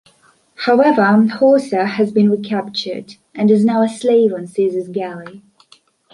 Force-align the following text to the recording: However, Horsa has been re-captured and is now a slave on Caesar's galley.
However, 0.65 1.03
Horsa 1.27 1.85
has 1.85 2.11
been 2.11 2.31
re-captured 2.31 3.17
and 3.35 3.51
is 3.51 3.63
now 3.63 3.83
a 3.83 3.87
slave 3.87 4.33
on 4.33 4.47
Caesar's 4.47 4.87
galley. 4.87 5.43